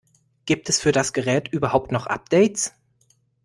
Gibt 0.47 0.67
es 0.67 0.79
für 0.79 0.91
das 0.91 1.13
Gerät 1.13 1.49
überhaupt 1.49 1.91
noch 1.91 2.07
Updates? 2.07 2.73